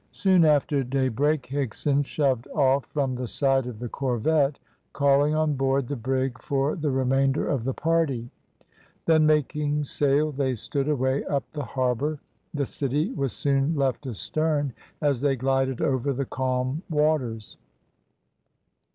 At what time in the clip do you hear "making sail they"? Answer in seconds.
9.27-10.55